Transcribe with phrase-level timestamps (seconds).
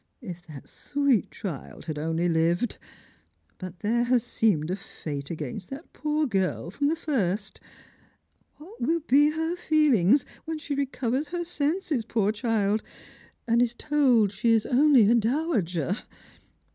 [0.23, 2.79] If that sweet child had only lived!
[3.59, 7.61] But there has seemed a fate against that poor girl from the first.
[8.55, 12.81] What win be her feelings when she recovers her senses, poor child,
[13.47, 15.95] and is told she is only a dowager